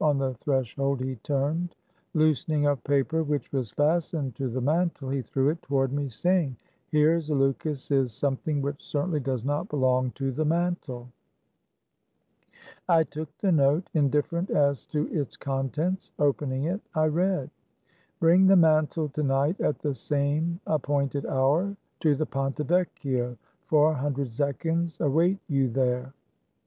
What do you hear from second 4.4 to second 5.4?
the mantle, he